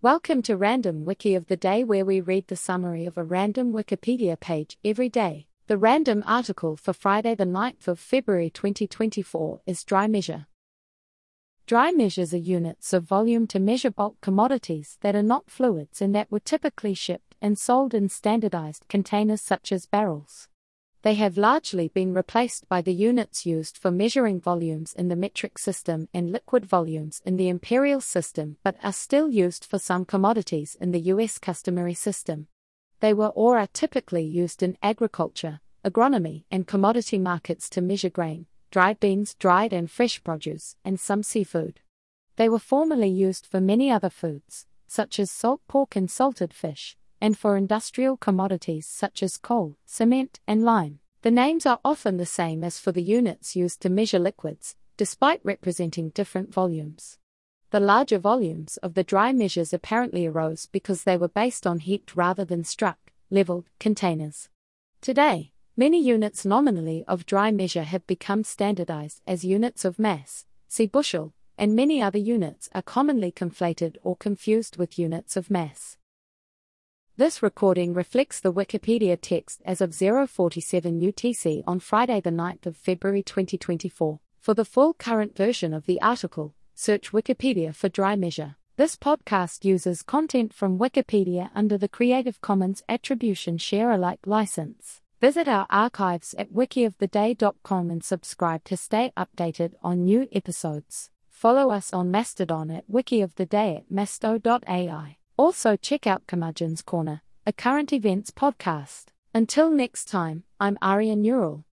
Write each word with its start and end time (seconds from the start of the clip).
Welcome 0.00 0.42
to 0.42 0.56
Random 0.56 1.04
Wiki 1.04 1.34
of 1.34 1.48
the 1.48 1.56
Day, 1.56 1.82
where 1.82 2.04
we 2.04 2.20
read 2.20 2.46
the 2.46 2.54
summary 2.54 3.04
of 3.04 3.18
a 3.18 3.24
random 3.24 3.72
Wikipedia 3.72 4.38
page 4.38 4.78
every 4.84 5.08
day. 5.08 5.48
The 5.66 5.76
random 5.76 6.22
article 6.24 6.76
for 6.76 6.92
Friday, 6.92 7.34
the 7.34 7.42
9th 7.42 7.88
of 7.88 7.98
February 7.98 8.48
2024, 8.48 9.62
is 9.66 9.82
Dry 9.82 10.06
Measure. 10.06 10.46
Dry 11.66 11.90
measures 11.90 12.32
are 12.32 12.36
units 12.36 12.92
of 12.92 13.02
volume 13.02 13.48
to 13.48 13.58
measure 13.58 13.90
bulk 13.90 14.20
commodities 14.20 14.98
that 15.00 15.16
are 15.16 15.22
not 15.24 15.50
fluids 15.50 16.00
and 16.00 16.14
that 16.14 16.30
were 16.30 16.38
typically 16.38 16.94
shipped 16.94 17.34
and 17.42 17.58
sold 17.58 17.92
in 17.92 18.08
standardized 18.08 18.84
containers 18.88 19.42
such 19.42 19.72
as 19.72 19.86
barrels. 19.86 20.46
They 21.08 21.14
have 21.14 21.38
largely 21.38 21.88
been 21.88 22.12
replaced 22.12 22.68
by 22.68 22.82
the 22.82 22.92
units 22.92 23.46
used 23.46 23.78
for 23.78 23.90
measuring 23.90 24.42
volumes 24.42 24.92
in 24.92 25.08
the 25.08 25.16
metric 25.16 25.56
system 25.56 26.06
and 26.12 26.30
liquid 26.30 26.66
volumes 26.66 27.22
in 27.24 27.38
the 27.38 27.48
imperial 27.48 28.02
system, 28.02 28.58
but 28.62 28.76
are 28.82 28.92
still 28.92 29.30
used 29.30 29.64
for 29.64 29.78
some 29.78 30.04
commodities 30.04 30.76
in 30.78 30.90
the 30.90 31.00
US 31.12 31.38
customary 31.38 31.94
system. 31.94 32.48
They 33.00 33.14
were 33.14 33.28
or 33.28 33.56
are 33.56 33.68
typically 33.68 34.22
used 34.22 34.62
in 34.62 34.76
agriculture, 34.82 35.60
agronomy, 35.82 36.44
and 36.50 36.66
commodity 36.66 37.18
markets 37.18 37.70
to 37.70 37.80
measure 37.80 38.10
grain, 38.10 38.44
dried 38.70 39.00
beans, 39.00 39.32
dried 39.32 39.72
and 39.72 39.90
fresh 39.90 40.22
produce, 40.22 40.76
and 40.84 41.00
some 41.00 41.22
seafood. 41.22 41.80
They 42.36 42.50
were 42.50 42.58
formerly 42.58 43.08
used 43.08 43.46
for 43.46 43.62
many 43.62 43.90
other 43.90 44.10
foods, 44.10 44.66
such 44.86 45.18
as 45.18 45.30
salt 45.30 45.62
pork 45.68 45.96
and 45.96 46.10
salted 46.10 46.52
fish, 46.52 46.98
and 47.20 47.36
for 47.36 47.56
industrial 47.56 48.16
commodities 48.16 48.86
such 48.86 49.22
as 49.22 49.36
coal, 49.36 49.76
cement, 49.84 50.40
and 50.46 50.64
lime. 50.64 51.00
The 51.22 51.30
names 51.30 51.66
are 51.66 51.80
often 51.84 52.16
the 52.16 52.26
same 52.26 52.62
as 52.62 52.78
for 52.78 52.92
the 52.92 53.02
units 53.02 53.56
used 53.56 53.80
to 53.82 53.88
measure 53.88 54.18
liquids, 54.18 54.76
despite 54.96 55.40
representing 55.42 56.10
different 56.10 56.52
volumes. 56.52 57.18
The 57.70 57.80
larger 57.80 58.18
volumes 58.18 58.78
of 58.78 58.94
the 58.94 59.04
dry 59.04 59.32
measures 59.32 59.72
apparently 59.72 60.26
arose 60.26 60.66
because 60.66 61.04
they 61.04 61.16
were 61.16 61.28
based 61.28 61.66
on 61.66 61.80
heaped 61.80 62.16
rather 62.16 62.44
than 62.44 62.64
struck, 62.64 63.12
leveled 63.30 63.66
containers. 63.78 64.48
Today, 65.00 65.52
many 65.76 66.02
units 66.02 66.44
nominally 66.44 67.04
of 67.06 67.26
dry 67.26 67.50
measure 67.50 67.82
have 67.82 68.06
become 68.06 68.42
standardized 68.42 69.20
as 69.26 69.44
units 69.44 69.84
of 69.84 69.98
mass, 69.98 70.46
see 70.66 70.86
bushel, 70.86 71.34
and 71.58 71.74
many 71.74 72.00
other 72.00 72.18
units 72.18 72.70
are 72.74 72.82
commonly 72.82 73.32
conflated 73.32 73.96
or 74.02 74.16
confused 74.16 74.76
with 74.76 74.98
units 74.98 75.36
of 75.36 75.50
mass. 75.50 75.98
This 77.18 77.42
recording 77.42 77.94
reflects 77.94 78.38
the 78.38 78.52
Wikipedia 78.52 79.18
text 79.20 79.60
as 79.64 79.80
of 79.80 79.92
047 79.92 81.00
UTC 81.00 81.64
on 81.66 81.80
Friday, 81.80 82.20
the 82.20 82.30
9th 82.30 82.64
of 82.66 82.76
February 82.76 83.24
2024. 83.24 84.20
For 84.38 84.54
the 84.54 84.64
full 84.64 84.94
current 84.94 85.36
version 85.36 85.74
of 85.74 85.86
the 85.86 86.00
article, 86.00 86.54
search 86.76 87.10
Wikipedia 87.10 87.74
for 87.74 87.88
dry 87.88 88.14
measure. 88.14 88.54
This 88.76 88.94
podcast 88.94 89.64
uses 89.64 90.04
content 90.04 90.54
from 90.54 90.78
Wikipedia 90.78 91.50
under 91.56 91.76
the 91.76 91.88
Creative 91.88 92.40
Commons 92.40 92.84
Attribution 92.88 93.58
Share 93.58 93.90
Alike 93.90 94.20
license. 94.24 95.00
Visit 95.20 95.48
our 95.48 95.66
archives 95.70 96.36
at 96.38 96.52
wikioftheday.com 96.52 97.90
and 97.90 98.04
subscribe 98.04 98.62
to 98.62 98.76
stay 98.76 99.12
updated 99.16 99.72
on 99.82 100.04
new 100.04 100.28
episodes. 100.30 101.10
Follow 101.28 101.72
us 101.72 101.92
on 101.92 102.12
Mastodon 102.12 102.70
at 102.70 102.88
wikioftheday 102.88 103.78
at 103.78 103.90
masto.ai. 103.90 105.17
Also, 105.38 105.76
check 105.76 106.04
out 106.04 106.26
Curmudgeon's 106.26 106.82
Corner, 106.82 107.22
a 107.46 107.52
current 107.52 107.92
events 107.92 108.32
podcast. 108.32 109.04
Until 109.32 109.70
next 109.70 110.06
time, 110.06 110.42
I'm 110.58 110.76
Aria 110.82 111.14
Neural. 111.14 111.64